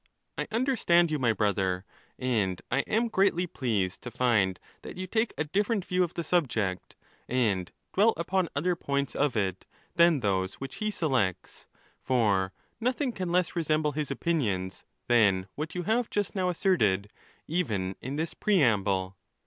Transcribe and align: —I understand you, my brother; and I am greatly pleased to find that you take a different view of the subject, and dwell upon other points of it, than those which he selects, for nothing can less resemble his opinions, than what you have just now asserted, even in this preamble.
—I 0.35 0.47
understand 0.51 1.11
you, 1.11 1.19
my 1.19 1.31
brother; 1.31 1.85
and 2.17 2.59
I 2.71 2.79
am 2.87 3.07
greatly 3.07 3.45
pleased 3.45 4.01
to 4.01 4.09
find 4.09 4.59
that 4.81 4.97
you 4.97 5.05
take 5.05 5.31
a 5.37 5.43
different 5.43 5.85
view 5.85 6.03
of 6.03 6.15
the 6.15 6.23
subject, 6.23 6.95
and 7.29 7.71
dwell 7.93 8.15
upon 8.17 8.49
other 8.55 8.75
points 8.75 9.15
of 9.15 9.37
it, 9.37 9.67
than 9.97 10.21
those 10.21 10.55
which 10.55 10.77
he 10.77 10.89
selects, 10.89 11.67
for 12.01 12.51
nothing 12.79 13.11
can 13.11 13.29
less 13.31 13.55
resemble 13.55 13.91
his 13.91 14.09
opinions, 14.09 14.83
than 15.07 15.45
what 15.53 15.75
you 15.75 15.83
have 15.83 16.09
just 16.09 16.33
now 16.33 16.49
asserted, 16.49 17.11
even 17.47 17.95
in 18.01 18.15
this 18.15 18.33
preamble. 18.33 19.15